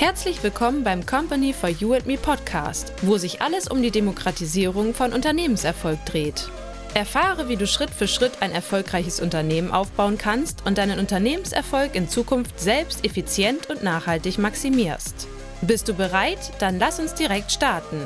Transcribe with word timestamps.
Herzlich 0.00 0.42
willkommen 0.42 0.82
beim 0.82 1.04
Company 1.04 1.52
for 1.52 1.68
You 1.68 1.92
and 1.92 2.06
Me 2.06 2.16
Podcast, 2.16 2.94
wo 3.02 3.18
sich 3.18 3.42
alles 3.42 3.68
um 3.68 3.82
die 3.82 3.90
Demokratisierung 3.90 4.94
von 4.94 5.12
Unternehmenserfolg 5.12 6.02
dreht. 6.06 6.48
Erfahre, 6.94 7.50
wie 7.50 7.56
du 7.56 7.66
Schritt 7.66 7.90
für 7.90 8.08
Schritt 8.08 8.32
ein 8.40 8.50
erfolgreiches 8.50 9.20
Unternehmen 9.20 9.70
aufbauen 9.70 10.16
kannst 10.16 10.64
und 10.64 10.78
deinen 10.78 10.98
Unternehmenserfolg 10.98 11.94
in 11.94 12.08
Zukunft 12.08 12.58
selbst 12.58 13.04
effizient 13.04 13.68
und 13.68 13.82
nachhaltig 13.82 14.38
maximierst. 14.38 15.28
Bist 15.60 15.86
du 15.86 15.92
bereit? 15.92 16.50
Dann 16.60 16.78
lass 16.78 16.98
uns 16.98 17.12
direkt 17.12 17.52
starten. 17.52 18.00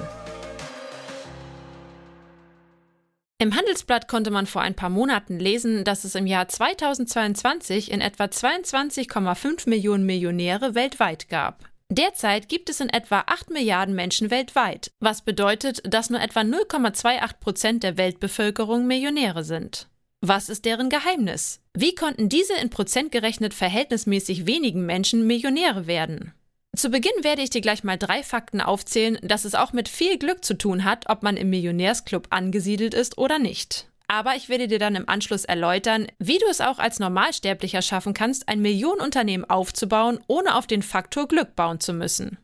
Im 3.38 3.54
Handelsblatt 3.54 4.08
konnte 4.08 4.32
man 4.32 4.46
vor 4.46 4.62
ein 4.62 4.74
paar 4.74 4.90
Monaten 4.90 5.38
lesen, 5.38 5.84
dass 5.84 6.02
es 6.02 6.16
im 6.16 6.26
Jahr 6.26 6.48
2022 6.48 7.92
in 7.92 8.00
etwa 8.00 8.24
22,5 8.24 9.68
Millionen 9.68 10.04
Millionäre 10.04 10.74
weltweit 10.74 11.28
gab. 11.28 11.68
Derzeit 11.90 12.48
gibt 12.48 12.70
es 12.70 12.80
in 12.80 12.88
etwa 12.88 13.24
8 13.26 13.50
Milliarden 13.50 13.94
Menschen 13.94 14.30
weltweit, 14.30 14.90
was 15.00 15.22
bedeutet, 15.22 15.82
dass 15.84 16.10
nur 16.10 16.20
etwa 16.20 16.40
0,28 16.40 17.40
Prozent 17.40 17.82
der 17.82 17.98
Weltbevölkerung 17.98 18.86
Millionäre 18.86 19.44
sind. 19.44 19.88
Was 20.22 20.48
ist 20.48 20.64
deren 20.64 20.88
Geheimnis? 20.88 21.60
Wie 21.74 21.94
konnten 21.94 22.30
diese 22.30 22.54
in 22.54 22.70
Prozent 22.70 23.12
gerechnet 23.12 23.52
verhältnismäßig 23.52 24.46
wenigen 24.46 24.86
Menschen 24.86 25.26
Millionäre 25.26 25.86
werden? 25.86 26.32
Zu 26.74 26.88
Beginn 26.88 27.22
werde 27.22 27.42
ich 27.42 27.50
dir 27.50 27.60
gleich 27.60 27.84
mal 27.84 27.98
drei 27.98 28.22
Fakten 28.22 28.62
aufzählen, 28.62 29.18
dass 29.22 29.44
es 29.44 29.54
auch 29.54 29.74
mit 29.74 29.88
viel 29.88 30.18
Glück 30.18 30.42
zu 30.42 30.54
tun 30.54 30.84
hat, 30.84 31.10
ob 31.10 31.22
man 31.22 31.36
im 31.36 31.50
Millionärsclub 31.50 32.28
angesiedelt 32.30 32.94
ist 32.94 33.18
oder 33.18 33.38
nicht. 33.38 33.86
Aber 34.08 34.36
ich 34.36 34.48
werde 34.48 34.68
dir 34.68 34.78
dann 34.78 34.96
im 34.96 35.08
Anschluss 35.08 35.44
erläutern, 35.44 36.06
wie 36.18 36.38
du 36.38 36.46
es 36.50 36.60
auch 36.60 36.78
als 36.78 36.98
Normalsterblicher 36.98 37.82
schaffen 37.82 38.14
kannst, 38.14 38.48
ein 38.48 38.60
Millionenunternehmen 38.60 39.48
aufzubauen, 39.48 40.20
ohne 40.26 40.56
auf 40.56 40.66
den 40.66 40.82
Faktor 40.82 41.26
Glück 41.26 41.56
bauen 41.56 41.80
zu 41.80 41.92
müssen. 41.92 42.38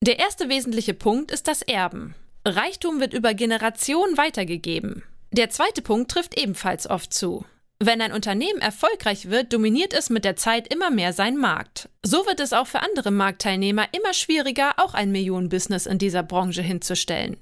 Der 0.00 0.18
erste 0.18 0.48
wesentliche 0.48 0.94
Punkt 0.94 1.30
ist 1.30 1.48
das 1.48 1.62
Erben. 1.62 2.14
Reichtum 2.44 3.00
wird 3.00 3.14
über 3.14 3.34
Generationen 3.34 4.16
weitergegeben. 4.16 5.02
Der 5.32 5.50
zweite 5.50 5.82
Punkt 5.82 6.10
trifft 6.10 6.38
ebenfalls 6.38 6.88
oft 6.88 7.12
zu. 7.12 7.44
Wenn 7.80 8.00
ein 8.00 8.12
Unternehmen 8.12 8.60
erfolgreich 8.60 9.30
wird, 9.30 9.52
dominiert 9.52 9.92
es 9.92 10.10
mit 10.10 10.24
der 10.24 10.36
Zeit 10.36 10.72
immer 10.72 10.90
mehr 10.90 11.12
seinen 11.12 11.36
Markt. 11.36 11.88
So 12.02 12.26
wird 12.26 12.40
es 12.40 12.52
auch 12.52 12.66
für 12.66 12.80
andere 12.80 13.12
Marktteilnehmer 13.12 13.86
immer 13.92 14.14
schwieriger, 14.14 14.74
auch 14.78 14.94
ein 14.94 15.12
Millionenbusiness 15.12 15.86
in 15.86 15.98
dieser 15.98 16.24
Branche 16.24 16.62
hinzustellen. 16.62 17.36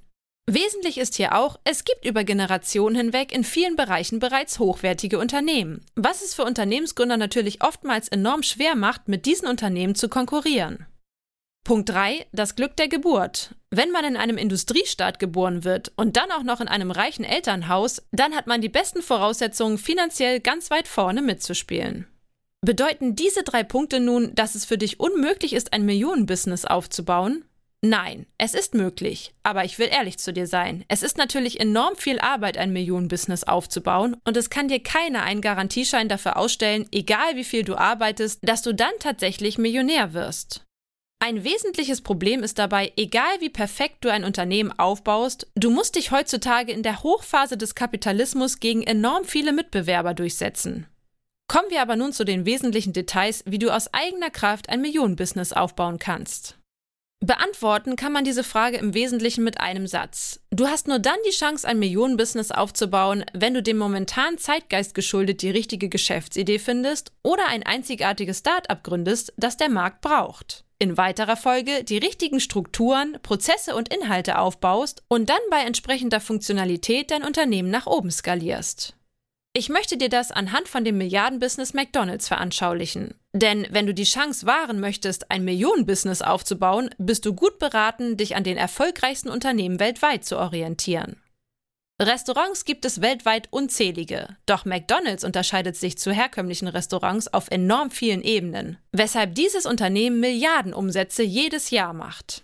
Wesentlich 0.48 0.98
ist 0.98 1.16
hier 1.16 1.34
auch, 1.36 1.58
es 1.64 1.84
gibt 1.84 2.05
über 2.05 2.22
Generationen 2.22 2.94
hinweg 2.94 3.33
in 3.33 3.42
vielen 3.42 3.75
Bereichen 3.75 4.20
bereits 4.20 4.61
hochwertige 4.61 5.19
Unternehmen, 5.19 5.84
was 5.97 6.22
es 6.22 6.34
für 6.34 6.44
Unternehmensgründer 6.44 7.16
natürlich 7.16 7.62
oftmals 7.62 8.06
enorm 8.06 8.44
schwer 8.44 8.77
macht, 8.77 9.08
mit 9.08 9.27
diesen 9.27 9.48
Unternehmen 9.48 9.97
zu 9.97 10.08
konkurrieren. 10.08 10.86
Punkt 11.64 11.89
3. 11.89 12.27
Das 12.30 12.55
Glück 12.55 12.77
der 12.77 12.86
Geburt. 12.86 13.56
Wenn 13.70 13.91
man 13.91 14.05
in 14.05 14.17
einem 14.17 14.39
Industriestaat 14.39 15.19
geboren 15.19 15.64
wird 15.64 15.91
und 15.97 16.17
dann 16.17 16.30
auch 16.30 16.44
noch 16.44 16.61
in 16.61 16.69
einem 16.69 16.92
reichen 16.92 17.24
Elternhaus, 17.24 18.06
dann 18.12 18.36
hat 18.36 18.47
man 18.47 18.61
die 18.61 18.69
besten 18.69 19.02
Voraussetzungen, 19.02 19.78
finanziell 19.78 20.39
ganz 20.39 20.70
weit 20.70 20.86
vorne 20.86 21.22
mitzuspielen. 21.22 22.06
Bedeuten 22.61 23.17
diese 23.17 23.42
drei 23.42 23.64
Punkte 23.64 23.98
nun, 23.98 24.33
dass 24.36 24.55
es 24.55 24.64
für 24.64 24.78
dich 24.78 25.00
unmöglich 25.00 25.55
ist, 25.55 25.72
ein 25.72 25.84
Millionenbusiness 25.84 26.67
aufzubauen? 26.67 27.44
Nein, 27.89 28.27
es 28.37 28.55
ist 28.55 28.75
möglich, 28.75 29.33
aber 29.45 29.65
ich 29.65 29.79
will 29.79 29.87
ehrlich 29.87 30.19
zu 30.19 30.33
dir 30.33 30.48
sein. 30.48 30.84
Es 30.89 31.05
ist 31.05 31.19
natürlich 31.19 31.61
enorm 31.61 31.95
viel 31.95 32.19
Arbeit, 32.19 32.59
ein 32.59 32.73
Millionenbusiness 32.73 33.45
aufzubauen 33.45 34.17
und 34.25 34.37
es 34.37 34.51
kann 34.51 34.67
dir 34.67 34.83
keiner 34.83 35.23
einen 35.23 35.41
Garantieschein 35.41 36.09
dafür 36.09 36.37
ausstellen, 36.37 36.89
egal 36.91 37.37
wie 37.37 37.45
viel 37.45 37.62
du 37.62 37.77
arbeitest, 37.77 38.41
dass 38.42 38.62
du 38.62 38.75
dann 38.75 38.91
tatsächlich 38.98 39.57
Millionär 39.57 40.14
wirst. 40.14 40.64
Ein 41.20 41.45
wesentliches 41.45 42.01
Problem 42.01 42.42
ist 42.42 42.59
dabei, 42.59 42.92
egal 42.97 43.41
wie 43.41 43.51
perfekt 43.51 44.05
du 44.05 44.11
ein 44.11 44.25
Unternehmen 44.25 44.77
aufbaust, 44.77 45.47
du 45.55 45.70
musst 45.70 45.95
dich 45.95 46.11
heutzutage 46.11 46.73
in 46.73 46.83
der 46.83 47.05
Hochphase 47.05 47.57
des 47.57 47.77
Kapitalismus 47.77 48.58
gegen 48.58 48.83
enorm 48.83 49.24
viele 49.24 49.53
Mitbewerber 49.53 50.13
durchsetzen. 50.13 50.89
Kommen 51.47 51.70
wir 51.70 51.83
aber 51.83 51.95
nun 51.95 52.13
zu 52.13 52.24
den 52.24 52.47
wesentlichen 52.47 52.92
Details, 52.92 53.45
wie 53.47 53.61
du 53.61 53.70
aus 53.70 53.95
eigener 53.95 54.30
Kraft 54.30 54.70
ein 54.70 54.80
Millionenbusiness 54.80 55.53
aufbauen 55.53 56.01
kannst. 56.01 56.58
Beantworten 57.25 57.97
kann 57.97 58.13
man 58.13 58.25
diese 58.25 58.45
Frage 58.45 58.77
im 58.77 58.95
Wesentlichen 58.95 59.43
mit 59.43 59.59
einem 59.59 59.87
Satz. 59.87 60.41
Du 60.51 60.67
hast 60.67 60.87
nur 60.87 60.99
dann 60.99 61.17
die 61.27 61.33
Chance, 61.33 61.67
ein 61.67 61.79
Millionenbusiness 61.79 62.51
aufzubauen, 62.51 63.25
wenn 63.33 63.55
du 63.55 63.63
dem 63.63 63.79
momentanen 63.79 64.39
Zeitgeist 64.39 64.95
geschuldet 64.95 65.43
die 65.43 65.51
richtige 65.51 65.89
Geschäftsidee 65.89 66.59
findest 66.59 67.13
oder 67.23 67.49
ein 67.49 67.63
einzigartiges 67.63 68.41
Start-up 68.41 68.85
gründest, 68.85 69.33
das 69.37 69.57
der 69.57 69.71
Markt 69.71 70.03
braucht 70.03 70.67
in 70.79 70.97
weiterer 70.97 71.37
Folge 71.37 71.85
die 71.85 71.99
richtigen 71.99 72.41
Strukturen, 72.41 73.19
Prozesse 73.23 73.75
und 73.75 73.93
Inhalte 73.95 74.39
aufbaust 74.39 75.03
und 75.09 75.29
dann 75.29 75.41
bei 75.51 75.61
entsprechender 75.61 76.21
Funktionalität 76.21 77.11
dein 77.11 77.25
Unternehmen 77.25 77.71
nach 77.71 77.87
oben 77.87 78.11
skalierst. 78.11 78.95
Ich 79.55 79.71
möchte 79.71 79.97
dir 79.97 80.11
das 80.11 80.33
anhand 80.33 80.69
von 80.69 80.85
dem 80.85 80.98
Milliardenbusiness 80.98 81.73
McDonald's 81.73 82.29
veranschaulichen. 82.29 83.15
Denn 83.36 83.67
wenn 83.69 83.86
du 83.86 83.92
die 83.92 84.05
Chance 84.05 84.47
wahren 84.47 84.80
möchtest, 84.80 85.30
ein 85.30 85.45
Millionenbusiness 85.45 86.23
aufzubauen, 86.23 86.89
bist 86.97 87.27
du 87.27 87.35
gut 87.35 87.58
beraten, 87.58 88.17
dich 88.17 88.35
an 88.35 88.45
den 88.45 88.57
erfolgreichsten 88.57 89.29
Unternehmen 89.29 89.79
weltweit 89.79 90.24
zu 90.24 90.39
orientieren. 90.39 91.20
Restaurants 92.01 92.64
gibt 92.64 92.86
es 92.86 93.02
weltweit 93.02 93.48
unzählige, 93.51 94.39
doch 94.47 94.64
McDonald's 94.64 95.23
unterscheidet 95.23 95.77
sich 95.77 95.98
zu 95.98 96.13
herkömmlichen 96.13 96.67
Restaurants 96.67 97.29
auf 97.29 97.51
enorm 97.51 97.91
vielen 97.91 98.23
Ebenen, 98.23 98.79
weshalb 98.92 99.35
dieses 99.35 99.67
Unternehmen 99.67 100.18
Milliardenumsätze 100.18 101.23
jedes 101.23 101.70
Jahr 101.70 101.92
macht. 101.92 102.42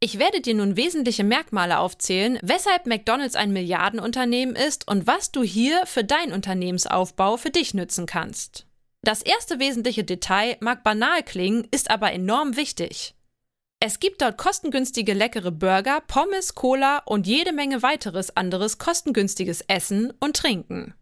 Ich 0.00 0.18
werde 0.18 0.40
dir 0.40 0.54
nun 0.54 0.76
wesentliche 0.76 1.22
Merkmale 1.22 1.78
aufzählen, 1.78 2.40
weshalb 2.42 2.86
McDonald's 2.86 3.36
ein 3.36 3.52
Milliardenunternehmen 3.52 4.56
ist 4.56 4.88
und 4.88 5.06
was 5.06 5.30
du 5.30 5.44
hier 5.44 5.86
für 5.86 6.02
deinen 6.02 6.32
Unternehmensaufbau 6.32 7.36
für 7.36 7.50
dich 7.50 7.74
nützen 7.74 8.06
kannst. 8.06 8.66
Das 9.04 9.20
erste 9.22 9.58
wesentliche 9.58 10.04
Detail 10.04 10.56
mag 10.60 10.84
banal 10.84 11.24
klingen, 11.24 11.66
ist 11.72 11.90
aber 11.90 12.12
enorm 12.12 12.56
wichtig. 12.56 13.16
Es 13.80 13.98
gibt 13.98 14.22
dort 14.22 14.38
kostengünstige 14.38 15.12
leckere 15.12 15.50
Burger, 15.50 16.00
Pommes, 16.06 16.54
Cola 16.54 16.98
und 16.98 17.26
jede 17.26 17.52
Menge 17.52 17.82
weiteres 17.82 18.36
anderes 18.36 18.78
kostengünstiges 18.78 19.62
Essen 19.62 20.12
und 20.20 20.36
Trinken. 20.36 20.94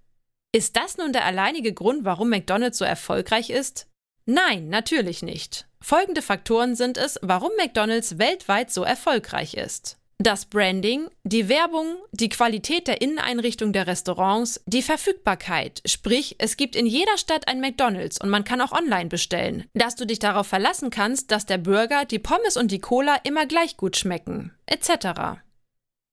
Ist 0.50 0.76
das 0.76 0.96
nun 0.96 1.12
der 1.12 1.26
alleinige 1.26 1.74
Grund, 1.74 2.06
warum 2.06 2.30
McDonald's 2.30 2.78
so 2.78 2.86
erfolgreich 2.86 3.50
ist? 3.50 3.86
Nein, 4.24 4.68
natürlich 4.68 5.22
nicht. 5.22 5.68
Folgende 5.82 6.22
Faktoren 6.22 6.74
sind 6.74 6.96
es, 6.96 7.18
warum 7.20 7.50
McDonald's 7.58 8.18
weltweit 8.18 8.72
so 8.72 8.82
erfolgreich 8.82 9.54
ist. 9.54 9.99
Das 10.22 10.44
Branding, 10.44 11.08
die 11.24 11.48
Werbung, 11.48 11.96
die 12.12 12.28
Qualität 12.28 12.88
der 12.88 13.00
Inneneinrichtung 13.00 13.72
der 13.72 13.86
Restaurants, 13.86 14.62
die 14.66 14.82
Verfügbarkeit, 14.82 15.80
sprich 15.86 16.36
es 16.36 16.58
gibt 16.58 16.76
in 16.76 16.84
jeder 16.84 17.16
Stadt 17.16 17.48
ein 17.48 17.62
McDonald's 17.62 18.20
und 18.20 18.28
man 18.28 18.44
kann 18.44 18.60
auch 18.60 18.72
online 18.72 19.08
bestellen, 19.08 19.64
dass 19.72 19.96
du 19.96 20.04
dich 20.04 20.18
darauf 20.18 20.46
verlassen 20.46 20.90
kannst, 20.90 21.30
dass 21.30 21.46
der 21.46 21.56
Burger, 21.56 22.04
die 22.04 22.18
Pommes 22.18 22.58
und 22.58 22.70
die 22.70 22.80
Cola 22.80 23.16
immer 23.24 23.46
gleich 23.46 23.78
gut 23.78 23.96
schmecken, 23.96 24.52
etc. 24.66 25.40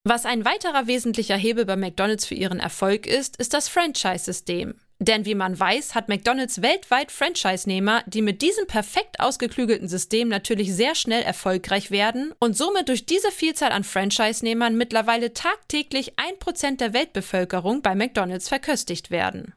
Was 0.06 0.26
ein 0.26 0.46
weiterer 0.46 0.88
wesentlicher 0.88 1.36
Hebel 1.36 1.66
bei 1.66 1.76
McDonald's 1.76 2.26
für 2.26 2.36
ihren 2.36 2.62
Erfolg 2.62 3.08
ist, 3.08 3.36
ist 3.36 3.54
das 3.54 3.68
Franchise-System. 3.68 4.76
Denn 5.00 5.26
wie 5.26 5.36
man 5.36 5.60
weiß, 5.60 5.94
hat 5.94 6.10
McDonald's 6.10 6.62
weltweit 6.64 7.12
Franchise-Nehmer, 7.12 8.04
die 8.08 8.24
mit 8.24 8.42
diesem 8.42 8.66
perfekt 8.66 9.20
ausgeklügelten 9.20 9.88
System 9.88 10.28
natürlich 10.28 10.74
sehr 10.74 10.96
schnell 10.96 11.22
erfolgreich 11.22 11.92
werden 11.92 12.34
und 12.40 12.58
somit 12.58 12.90
durch 12.90 13.06
diese 13.06 13.32
Vielzahl 13.32 13.72
an 13.72 13.84
Franchise-Nehmern 13.84 14.76
mittlerweile 14.76 15.34
tagtäglich 15.34 16.14
ein 16.18 16.40
Prozent 16.40 16.82
der 16.82 16.94
Weltbevölkerung 16.94 17.84
bei 17.84 17.94
McDonald's 17.94 18.50
verköstigt 18.50 19.12
werden. 19.12 19.54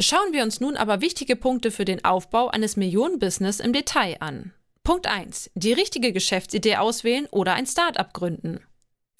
Schauen 0.00 0.32
wir 0.32 0.42
uns 0.42 0.60
nun 0.60 0.78
aber 0.78 1.02
wichtige 1.02 1.36
Punkte 1.36 1.70
für 1.70 1.84
den 1.84 2.02
Aufbau 2.02 2.48
eines 2.48 2.78
Millionenbusiness 2.78 3.60
im 3.60 3.74
Detail 3.74 4.16
an. 4.20 4.54
Punkt 4.82 5.06
1. 5.06 5.50
Die 5.54 5.74
richtige 5.74 6.14
Geschäftsidee 6.14 6.76
auswählen 6.76 7.26
oder 7.30 7.52
ein 7.52 7.66
Start-up 7.66 8.14
gründen. 8.14 8.60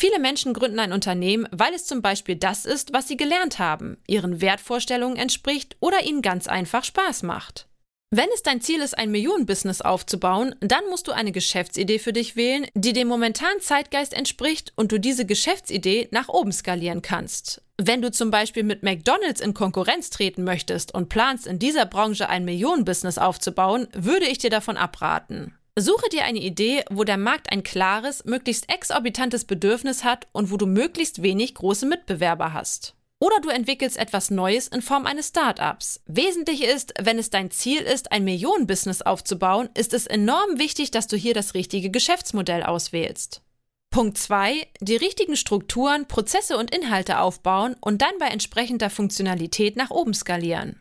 Viele 0.01 0.19
Menschen 0.19 0.55
gründen 0.55 0.79
ein 0.79 0.95
Unternehmen, 0.95 1.47
weil 1.51 1.75
es 1.75 1.85
zum 1.85 2.01
Beispiel 2.01 2.35
das 2.35 2.65
ist, 2.65 2.95
was 2.95 3.07
sie 3.07 3.19
gelernt 3.19 3.59
haben, 3.59 3.99
ihren 4.07 4.41
Wertvorstellungen 4.41 5.19
entspricht 5.19 5.77
oder 5.79 6.03
ihnen 6.05 6.23
ganz 6.23 6.47
einfach 6.47 6.85
Spaß 6.85 7.23
macht. 7.23 7.69
Wenn 8.11 8.31
es 8.33 8.43
dein 8.43 8.63
Ziel 8.63 8.81
ist, 8.81 8.97
ein 8.97 9.11
Millionenbusiness 9.11 9.83
aufzubauen, 9.83 10.55
dann 10.61 10.87
musst 10.89 11.07
du 11.07 11.13
eine 11.13 11.33
Geschäftsidee 11.33 11.99
für 11.99 12.15
dich 12.15 12.35
wählen, 12.35 12.67
die 12.73 12.95
dem 12.95 13.09
momentanen 13.09 13.61
Zeitgeist 13.61 14.15
entspricht 14.15 14.73
und 14.75 14.91
du 14.91 14.99
diese 14.99 15.27
Geschäftsidee 15.27 16.09
nach 16.13 16.31
oben 16.31 16.53
skalieren 16.53 17.03
kannst. 17.03 17.61
Wenn 17.77 18.01
du 18.01 18.11
zum 18.11 18.31
Beispiel 18.31 18.63
mit 18.63 18.83
McDonald's 18.83 19.43
in 19.43 19.53
Konkurrenz 19.53 20.09
treten 20.09 20.45
möchtest 20.45 20.95
und 20.95 21.11
planst, 21.11 21.47
in 21.47 21.59
dieser 21.59 21.85
Branche 21.85 22.31
ein 22.31 22.47
Millionenbusiness 22.47 23.19
aufzubauen, 23.19 23.87
würde 23.93 24.29
ich 24.29 24.39
dir 24.39 24.51
davon 24.51 24.79
abraten. 24.79 25.60
Suche 25.81 26.11
dir 26.11 26.25
eine 26.25 26.41
Idee, 26.41 26.85
wo 26.91 27.05
der 27.05 27.17
Markt 27.17 27.51
ein 27.51 27.63
klares, 27.63 28.27
möglichst 28.27 28.71
exorbitantes 28.71 29.47
Bedürfnis 29.47 30.05
hat 30.05 30.27
und 30.33 30.51
wo 30.51 30.59
du 30.59 30.67
möglichst 30.67 31.23
wenig 31.23 31.55
große 31.55 31.87
Mitbewerber 31.87 32.53
hast. 32.53 32.95
Oder 33.19 33.41
du 33.41 33.49
entwickelst 33.49 33.97
etwas 33.97 34.31
Neues 34.31 34.69
in 34.69 34.83
Form 34.83 35.07
eines 35.07 35.29
Startups. 35.29 36.03
Wesentlich 36.07 36.65
ist, 36.65 36.93
wenn 37.01 37.19
es 37.19 37.31
dein 37.31 37.51
Ziel 37.51 37.81
ist, 37.81 38.13
ein 38.13 38.25
Millionenbusiness 38.25 39.01
aufzubauen, 39.01 39.71
ist 39.75 39.95
es 39.95 40.07
enorm 40.07 40.59
wichtig, 40.59 40.91
dass 40.91 41.07
du 41.07 41.17
hier 41.17 41.33
das 41.35 41.55
richtige 41.55 41.91
Geschäftsmodell 41.91 42.63
auswählst. 42.63 43.43
Punkt 43.91 44.19
2. 44.19 44.67
Die 44.81 44.97
richtigen 44.97 45.37
Strukturen, 45.37 46.07
Prozesse 46.09 46.57
und 46.57 46.75
Inhalte 46.75 47.21
aufbauen 47.21 47.75
und 47.81 48.03
dann 48.03 48.19
bei 48.19 48.27
entsprechender 48.27 48.91
Funktionalität 48.91 49.77
nach 49.77 49.91
oben 49.91 50.15
skalieren. 50.15 50.80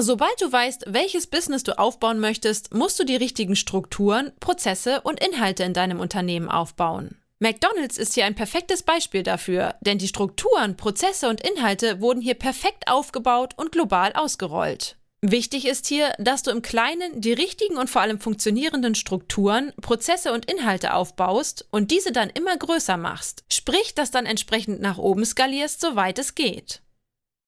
Sobald 0.00 0.40
du 0.40 0.50
weißt, 0.50 0.86
welches 0.88 1.28
Business 1.28 1.62
du 1.62 1.78
aufbauen 1.78 2.18
möchtest, 2.18 2.74
musst 2.74 2.98
du 2.98 3.04
die 3.04 3.14
richtigen 3.14 3.54
Strukturen, 3.54 4.32
Prozesse 4.40 5.00
und 5.02 5.24
Inhalte 5.24 5.62
in 5.62 5.72
deinem 5.72 6.00
Unternehmen 6.00 6.48
aufbauen. 6.48 7.16
McDonald's 7.38 7.96
ist 7.96 8.14
hier 8.14 8.24
ein 8.24 8.34
perfektes 8.34 8.82
Beispiel 8.82 9.22
dafür, 9.22 9.76
denn 9.82 9.98
die 9.98 10.08
Strukturen, 10.08 10.76
Prozesse 10.76 11.28
und 11.28 11.46
Inhalte 11.46 12.00
wurden 12.00 12.20
hier 12.20 12.34
perfekt 12.34 12.88
aufgebaut 12.88 13.54
und 13.56 13.70
global 13.70 14.12
ausgerollt. 14.14 14.96
Wichtig 15.20 15.66
ist 15.66 15.86
hier, 15.86 16.12
dass 16.18 16.42
du 16.42 16.50
im 16.50 16.60
Kleinen 16.60 17.20
die 17.20 17.32
richtigen 17.32 17.76
und 17.76 17.88
vor 17.88 18.02
allem 18.02 18.18
funktionierenden 18.18 18.96
Strukturen, 18.96 19.72
Prozesse 19.80 20.32
und 20.32 20.50
Inhalte 20.50 20.92
aufbaust 20.92 21.66
und 21.70 21.92
diese 21.92 22.10
dann 22.10 22.30
immer 22.30 22.56
größer 22.56 22.96
machst, 22.96 23.44
sprich, 23.50 23.94
dass 23.94 24.10
dann 24.10 24.26
entsprechend 24.26 24.80
nach 24.80 24.98
oben 24.98 25.24
skalierst, 25.24 25.80
soweit 25.80 26.18
es 26.18 26.34
geht. 26.34 26.82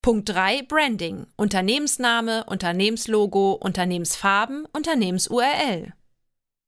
Punkt 0.06 0.28
3 0.28 0.62
Branding, 0.62 1.26
Unternehmensname, 1.34 2.44
Unternehmenslogo, 2.44 3.54
Unternehmensfarben, 3.54 4.64
Unternehmens-URL. 4.72 5.94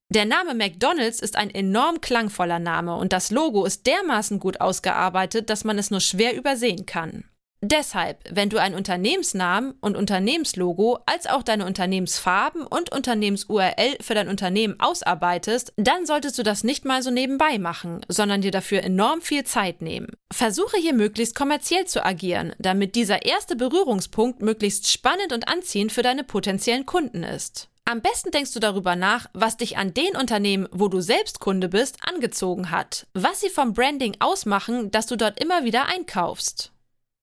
Der 0.08 0.24
Name 0.24 0.56
McDonald's 0.56 1.20
ist 1.20 1.36
ein 1.36 1.48
enorm 1.48 2.00
klangvoller 2.00 2.58
Name 2.58 2.96
und 2.96 3.12
das 3.12 3.30
Logo 3.30 3.64
ist 3.64 3.86
dermaßen 3.86 4.40
gut 4.40 4.60
ausgearbeitet, 4.60 5.50
dass 5.50 5.62
man 5.62 5.78
es 5.78 5.92
nur 5.92 6.00
schwer 6.00 6.34
übersehen 6.34 6.84
kann. 6.84 7.30
Deshalb, 7.60 8.18
wenn 8.30 8.50
du 8.50 8.58
einen 8.58 8.76
Unternehmensnamen 8.76 9.74
und 9.80 9.96
Unternehmenslogo 9.96 11.00
als 11.06 11.26
auch 11.26 11.42
deine 11.42 11.66
Unternehmensfarben 11.66 12.64
und 12.64 12.92
Unternehmens-URL 12.92 13.96
für 14.00 14.14
dein 14.14 14.28
Unternehmen 14.28 14.78
ausarbeitest, 14.78 15.72
dann 15.76 16.06
solltest 16.06 16.38
du 16.38 16.44
das 16.44 16.62
nicht 16.62 16.84
mal 16.84 17.02
so 17.02 17.10
nebenbei 17.10 17.58
machen, 17.58 18.02
sondern 18.06 18.42
dir 18.42 18.52
dafür 18.52 18.84
enorm 18.84 19.22
viel 19.22 19.42
Zeit 19.42 19.82
nehmen. 19.82 20.06
Versuche 20.32 20.76
hier 20.78 20.94
möglichst 20.94 21.34
kommerziell 21.34 21.84
zu 21.86 22.04
agieren, 22.04 22.54
damit 22.60 22.94
dieser 22.94 23.26
erste 23.26 23.56
Berührungspunkt 23.56 24.40
möglichst 24.40 24.92
spannend 24.92 25.32
und 25.32 25.48
anziehend 25.48 25.90
für 25.90 26.02
deine 26.02 26.22
potenziellen 26.22 26.86
Kunden 26.86 27.24
ist. 27.24 27.68
Am 27.84 28.02
besten 28.02 28.30
denkst 28.30 28.52
du 28.52 28.60
darüber 28.60 28.94
nach, 28.94 29.26
was 29.32 29.56
dich 29.56 29.78
an 29.78 29.94
den 29.94 30.14
Unternehmen, 30.14 30.68
wo 30.70 30.86
du 30.86 31.00
selbst 31.00 31.40
Kunde 31.40 31.68
bist, 31.68 31.96
angezogen 32.06 32.70
hat, 32.70 33.08
was 33.14 33.40
sie 33.40 33.48
vom 33.48 33.72
Branding 33.72 34.14
ausmachen, 34.20 34.92
dass 34.92 35.06
du 35.06 35.16
dort 35.16 35.42
immer 35.42 35.64
wieder 35.64 35.86
einkaufst. 35.86 36.70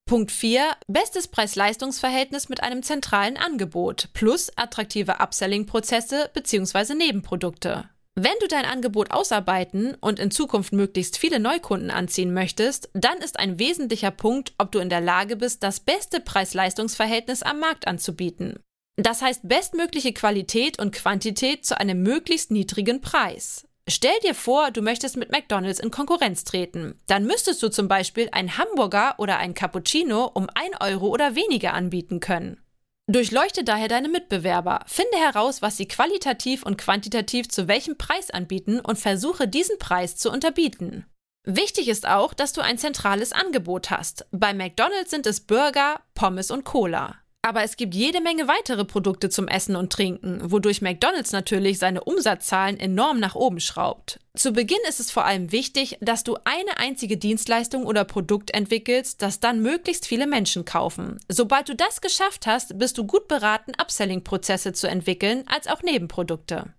Punkt 0.08 0.32
4. 0.32 0.76
Bestes 0.88 1.28
Preis-Leistungs-Verhältnis 1.30 2.48
mit 2.48 2.62
einem 2.62 2.84
zentralen 2.84 3.38
Angebot 3.38 4.10
plus 4.14 4.52
attraktive 4.56 5.20
Upselling-Prozesse 5.20 6.30
bzw. 6.32 6.94
Nebenprodukte. 6.94 7.90
Wenn 8.14 8.36
du 8.40 8.48
dein 8.48 8.66
Angebot 8.66 9.10
ausarbeiten 9.10 9.96
und 10.00 10.20
in 10.20 10.30
Zukunft 10.30 10.74
möglichst 10.74 11.18
viele 11.18 11.40
Neukunden 11.40 11.90
anziehen 11.90 12.36
möchtest, 12.36 12.92
dann 12.94 13.18
ist 13.18 13.40
ein 13.40 13.58
wesentlicher 13.58 14.12
Punkt, 14.12 14.54
ob 14.60 14.72
du 14.72 14.78
in 14.78 14.90
der 14.90 15.02
Lage 15.02 15.38
bist, 15.38 15.64
das 15.64 15.80
beste 15.80 16.20
Preis-Leistungs-Verhältnis 16.20 17.42
am 17.42 17.60
Markt 17.60 17.88
anzubieten. 17.88 18.60
Das 18.98 19.24
heißt 19.24 19.42
bestmögliche 19.48 20.14
Qualität 20.14 20.78
und 20.78 20.94
Quantität 20.94 21.66
zu 21.66 21.80
einem 21.80 22.04
möglichst 22.04 22.52
niedrigen 22.52 23.02
Preis. 23.02 23.68
Stell 23.88 24.18
dir 24.24 24.34
vor, 24.34 24.72
du 24.72 24.82
möchtest 24.82 25.16
mit 25.16 25.32
McDonald's 25.32 25.80
in 25.80 25.92
Konkurrenz 25.92 26.44
treten. 26.44 27.00
Dann 27.06 27.26
müsstest 27.26 27.62
du 27.62 27.70
zum 27.70 27.88
Beispiel 27.88 28.30
einen 28.32 28.58
Hamburger 28.58 29.16
oder 29.20 29.38
einen 29.38 29.54
Cappuccino 29.54 30.26
um 30.34 30.48
1 30.54 30.82
Euro 30.82 31.08
oder 31.08 31.36
weniger 31.36 31.74
anbieten 31.74 32.20
können. 32.20 32.60
Durchleuchte 33.08 33.64
daher 33.64 33.88
deine 33.88 34.10
Mitbewerber, 34.10 34.84
finde 34.88 35.18
heraus, 35.18 35.62
was 35.62 35.78
sie 35.78 35.88
qualitativ 35.88 36.64
und 36.64 36.80
quantitativ 36.80 37.48
zu 37.50 37.68
welchem 37.68 37.98
Preis 38.00 38.32
anbieten 38.32 38.80
und 38.80 38.98
versuche 38.98 39.48
diesen 39.48 39.78
Preis 39.78 40.16
zu 40.16 40.32
unterbieten. 40.32 41.06
Wichtig 41.44 41.88
ist 41.88 42.08
auch, 42.08 42.34
dass 42.34 42.54
du 42.54 42.62
ein 42.62 42.80
zentrales 42.80 43.32
Angebot 43.32 43.92
hast. 43.92 44.26
Bei 44.32 44.56
McDonald's 44.56 45.12
sind 45.12 45.28
es 45.28 45.42
Burger, 45.42 46.02
Pommes 46.16 46.50
und 46.50 46.64
Cola. 46.64 47.20
Aber 47.46 47.62
es 47.62 47.78
gibt 47.78 47.94
jede 47.94 48.22
Menge 48.22 48.48
weitere 48.48 48.86
Produkte 48.86 49.30
zum 49.30 49.48
Essen 49.48 49.76
und 49.76 49.94
Trinken, 49.94 50.40
wodurch 50.50 50.82
McDonald's 50.82 51.32
natürlich 51.32 51.78
seine 51.78 52.04
Umsatzzahlen 52.04 52.80
enorm 52.80 53.20
nach 53.20 53.36
oben 53.36 53.60
schraubt. 53.60 54.20
Zu 54.36 54.52
Beginn 54.52 54.80
ist 54.90 55.00
es 55.00 55.12
vor 55.12 55.26
allem 55.26 55.52
wichtig, 55.52 56.00
dass 56.02 56.24
du 56.24 56.38
eine 56.44 56.78
einzige 56.78 57.18
Dienstleistung 57.18 57.86
oder 57.86 58.04
Produkt 58.04 58.52
entwickelst, 58.56 59.22
das 59.22 59.42
dann 59.42 59.62
möglichst 59.62 60.08
viele 60.08 60.26
Menschen 60.26 60.66
kaufen. 60.66 61.20
Sobald 61.30 61.70
du 61.70 61.76
das 61.76 62.02
geschafft 62.02 62.48
hast, 62.48 62.80
bist 62.80 62.98
du 62.98 63.06
gut 63.06 63.28
beraten, 63.28 63.74
Upselling-Prozesse 63.80 64.74
zu 64.74 64.88
entwickeln, 64.88 65.44
als 65.46 65.68
auch 65.68 65.84
Nebenprodukte. 65.84 66.74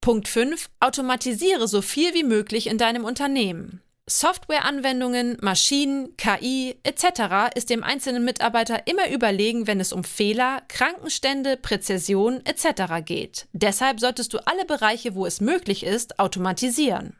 Punkt 0.00 0.28
5. 0.28 0.70
Automatisiere 0.78 1.66
so 1.66 1.82
viel 1.82 2.14
wie 2.14 2.22
möglich 2.22 2.68
in 2.68 2.78
deinem 2.78 3.04
Unternehmen. 3.04 3.82
Softwareanwendungen, 4.08 5.38
Maschinen, 5.40 6.16
KI 6.16 6.76
etc. 6.82 7.54
ist 7.54 7.70
dem 7.70 7.84
einzelnen 7.84 8.24
Mitarbeiter 8.24 8.86
immer 8.86 9.10
überlegen, 9.10 9.66
wenn 9.66 9.80
es 9.80 9.92
um 9.92 10.02
Fehler, 10.02 10.62
Krankenstände, 10.68 11.56
Präzision 11.56 12.44
etc. 12.44 13.04
geht. 13.04 13.46
Deshalb 13.52 14.00
solltest 14.00 14.32
du 14.34 14.38
alle 14.46 14.64
Bereiche, 14.64 15.14
wo 15.14 15.24
es 15.24 15.40
möglich 15.40 15.84
ist, 15.84 16.18
automatisieren. 16.18 17.16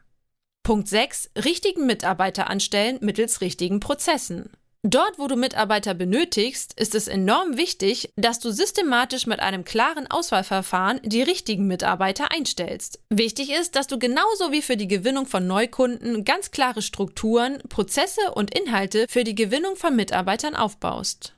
Punkt 0.63 0.87
6. 0.87 1.31
Richtigen 1.43 1.85
Mitarbeiter 1.85 2.49
anstellen 2.49 2.97
mittels 3.01 3.41
richtigen 3.41 3.79
Prozessen. 3.79 4.49
Dort, 4.85 5.17
wo 5.17 5.27
du 5.27 5.37
Mitarbeiter 5.37 5.93
benötigst, 5.93 6.77
ist 6.77 6.93
es 6.93 7.07
enorm 7.07 7.55
wichtig, 7.55 8.11
dass 8.17 8.39
du 8.39 8.51
systematisch 8.51 9.27
mit 9.27 9.39
einem 9.39 9.63
klaren 9.63 10.11
Auswahlverfahren 10.11 10.99
die 11.03 11.21
richtigen 11.21 11.67
Mitarbeiter 11.67 12.31
einstellst. 12.31 12.99
Wichtig 13.09 13.49
ist, 13.49 13.77
dass 13.77 13.87
du 13.87 13.97
genauso 13.97 14.51
wie 14.51 14.61
für 14.61 14.75
die 14.75 14.89
Gewinnung 14.89 15.25
von 15.25 15.47
Neukunden 15.47 16.25
ganz 16.25 16.51
klare 16.51 16.81
Strukturen, 16.81 17.59
Prozesse 17.69 18.33
und 18.33 18.53
Inhalte 18.53 19.05
für 19.07 19.23
die 19.23 19.35
Gewinnung 19.35 19.77
von 19.77 19.95
Mitarbeitern 19.95 20.53
aufbaust. 20.53 21.33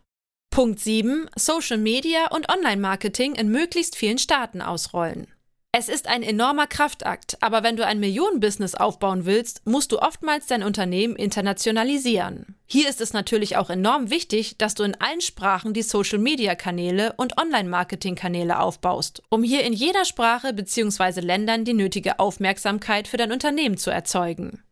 Punkt 0.49 0.79
7. 0.79 1.29
Social 1.35 1.77
Media 1.77 2.31
und 2.31 2.49
Online-Marketing 2.49 3.35
in 3.35 3.49
möglichst 3.49 3.95
vielen 3.95 4.17
Staaten 4.17 4.63
ausrollen. 4.63 5.27
Es 5.77 5.89
ist 5.89 6.07
ein 6.07 6.23
enormer 6.23 6.67
Kraftakt, 6.67 7.35
aber 7.41 7.61
wenn 7.61 7.75
du 7.75 7.85
ein 7.85 7.99
Millionenbusiness 7.99 8.75
aufbauen 8.75 9.25
willst, 9.25 9.61
musst 9.65 9.91
du 9.91 9.99
oftmals 9.99 10.45
dein 10.45 10.63
Unternehmen 10.63 11.17
internationalisieren. 11.17 12.55
Hier 12.65 12.87
ist 12.87 13.01
es 13.01 13.11
natürlich 13.11 13.57
auch 13.57 13.69
enorm 13.69 14.09
wichtig, 14.09 14.57
dass 14.57 14.73
du 14.73 14.83
in 14.83 14.95
allen 14.95 15.19
Sprachen 15.19 15.73
die 15.73 15.81
Social-Media-Kanäle 15.81 17.15
und 17.17 17.37
Online-Marketing-Kanäle 17.37 18.57
aufbaust, 18.57 19.21
um 19.27 19.43
hier 19.43 19.65
in 19.65 19.73
jeder 19.73 20.05
Sprache 20.05 20.53
bzw. 20.53 21.19
Ländern 21.19 21.65
die 21.65 21.73
nötige 21.73 22.19
Aufmerksamkeit 22.19 23.09
für 23.09 23.17
dein 23.17 23.33
Unternehmen 23.33 23.75
zu 23.75 23.91
erzeugen. 23.91 24.63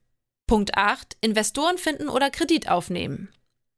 Punkt 0.47 0.77
8. 0.77 1.17
Investoren 1.19 1.77
finden 1.77 2.07
oder 2.07 2.29
Kredit 2.29 2.69
aufnehmen. 2.69 3.27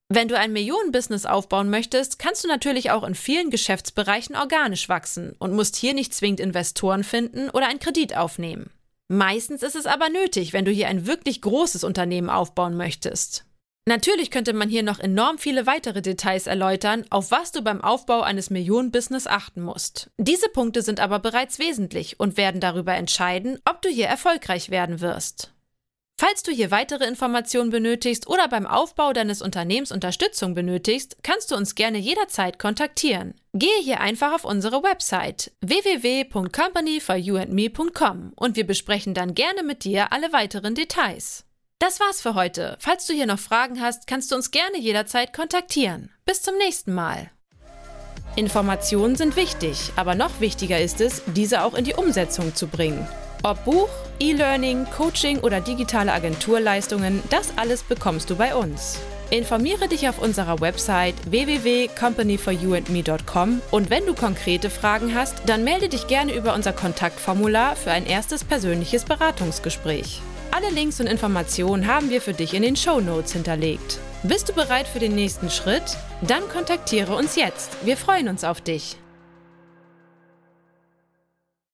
Wenn 0.08 0.28
du 0.28 0.38
ein 0.38 0.54
Millionenbusiness 0.54 1.26
aufbauen 1.26 1.72
möchtest, 1.72 2.20
kannst 2.20 2.44
du 2.44 2.48
natürlich 2.48 2.92
auch 2.92 3.04
in 3.04 3.16
vielen 3.16 3.50
Geschäftsbereichen 3.50 4.36
organisch 4.36 4.88
wachsen 4.88 5.36
und 5.40 5.54
musst 5.54 5.76
hier 5.76 5.96
nicht 5.96 6.14
zwingend 6.14 6.40
Investoren 6.40 7.04
finden 7.04 7.50
oder 7.50 7.68
einen 7.68 7.80
Kredit 7.80 8.16
aufnehmen. 8.16 8.70
Meistens 9.08 9.64
ist 9.64 9.76
es 9.76 9.88
aber 9.88 10.10
nötig, 10.10 10.54
wenn 10.54 10.66
du 10.66 10.72
hier 10.72 10.88
ein 10.90 11.08
wirklich 11.08 11.42
großes 11.42 11.84
Unternehmen 11.84 12.30
aufbauen 12.30 12.78
möchtest. 12.78 13.46
Natürlich 13.88 14.32
könnte 14.32 14.54
man 14.54 14.70
hier 14.70 14.82
noch 14.82 15.00
enorm 15.00 15.38
viele 15.38 15.68
weitere 15.68 16.02
Details 16.02 16.48
erläutern, 16.48 17.06
auf 17.12 17.30
was 17.30 17.52
du 17.52 17.62
beim 17.62 17.82
Aufbau 17.82 18.22
eines 18.22 18.50
Millionenbusiness 18.50 19.28
achten 19.28 19.62
musst. 19.62 20.10
Diese 20.18 20.50
Punkte 20.50 20.82
sind 20.82 21.00
aber 21.00 21.20
bereits 21.20 21.60
wesentlich 21.60 22.20
und 22.20 22.38
werden 22.38 22.62
darüber 22.62 22.96
entscheiden, 22.96 23.60
ob 23.70 23.84
du 23.84 23.90
hier 23.90 24.08
erfolgreich 24.08 24.72
werden 24.72 25.02
wirst. 25.02 25.55
Falls 26.18 26.44
du 26.44 26.54
hier 26.54 26.72
weitere 26.72 27.06
Informationen 27.06 27.72
benötigst 27.72 28.28
oder 28.28 28.48
beim 28.48 28.66
Aufbau 28.66 29.12
deines 29.12 29.42
Unternehmens 29.42 29.92
Unterstützung 29.92 30.54
benötigst, 30.54 31.18
kannst 31.24 31.52
du 31.52 31.56
uns 31.56 31.76
gerne 31.76 31.98
jederzeit 31.98 32.58
kontaktieren. 32.58 33.34
Gehe 33.54 33.82
hier 33.82 34.00
einfach 34.00 34.32
auf 34.32 34.46
unsere 34.46 34.82
Website 34.82 35.52
www.companyforyouandme.com 35.60 38.32
und 38.38 38.56
wir 38.56 38.66
besprechen 38.66 39.14
dann 39.14 39.36
gerne 39.36 39.64
mit 39.64 39.84
dir 39.84 40.14
alle 40.14 40.32
weiteren 40.32 40.74
Details. 40.74 41.44
Das 41.80 42.00
war's 42.00 42.22
für 42.22 42.36
heute. 42.36 42.78
Falls 42.80 43.08
du 43.08 43.14
hier 43.14 43.26
noch 43.26 43.40
Fragen 43.40 43.82
hast, 43.82 44.08
kannst 44.08 44.32
du 44.32 44.36
uns 44.36 44.52
gerne 44.52 44.80
jederzeit 44.80 45.34
kontaktieren. 45.34 46.12
Bis 46.26 46.42
zum 46.42 46.56
nächsten 46.58 46.94
Mal. 46.94 47.30
Informationen 48.38 49.18
sind 49.18 49.36
wichtig, 49.36 49.92
aber 49.98 50.16
noch 50.16 50.40
wichtiger 50.40 50.80
ist 50.80 51.02
es, 51.02 51.24
diese 51.28 51.64
auch 51.64 51.74
in 51.74 51.84
die 51.84 51.96
Umsetzung 51.96 52.56
zu 52.56 52.68
bringen. 52.68 53.06
Ob 53.46 53.64
Buch, 53.64 53.88
E-Learning, 54.18 54.88
Coaching 54.98 55.38
oder 55.38 55.62
digitale 55.62 56.12
Agenturleistungen, 56.12 57.22
das 57.30 57.56
alles 57.58 57.84
bekommst 57.84 58.32
du 58.32 58.36
bei 58.36 58.56
uns. 58.56 58.98
Informiere 59.30 59.88
dich 59.88 60.10
auf 60.10 60.18
unserer 60.18 60.62
Website 60.62 61.14
www.companyforyouandme.com 61.30 63.62
und 63.70 63.92
wenn 63.92 64.08
du 64.08 64.16
konkrete 64.16 64.72
Fragen 64.72 65.14
hast, 65.14 65.44
dann 65.46 65.64
melde 65.64 65.90
dich 65.90 66.08
gerne 66.08 66.34
über 66.34 66.56
unser 66.56 66.74
Kontaktformular 66.74 67.76
für 67.76 67.92
ein 67.92 68.08
erstes 68.08 68.44
persönliches 68.44 69.06
Beratungsgespräch. 69.06 70.24
Alle 70.50 70.72
Links 70.72 71.00
und 71.00 71.06
Informationen 71.06 71.86
haben 71.86 72.10
wir 72.10 72.22
für 72.22 72.34
dich 72.34 72.56
in 72.56 72.64
den 72.64 72.76
Show 72.76 73.00
Notes 73.00 73.34
hinterlegt. 73.34 74.00
Bist 74.24 74.50
du 74.50 74.54
bereit 74.54 74.88
für 74.88 74.98
den 74.98 75.14
nächsten 75.14 75.52
Schritt? 75.52 75.84
Dann 76.22 76.50
kontaktiere 76.50 77.16
uns 77.16 77.36
jetzt. 77.36 77.86
Wir 77.86 77.96
freuen 77.96 78.28
uns 78.28 78.44
auf 78.44 78.60
dich. 78.60 78.98